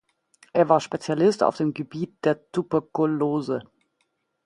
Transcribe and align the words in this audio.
Er 0.53 0.67
war 0.67 0.79
Spezialist 0.81 1.43
auf 1.43 1.57
dem 1.57 1.75
Gebiet 1.75 2.25
der 2.25 2.51
Tuberkulose. 2.51 3.61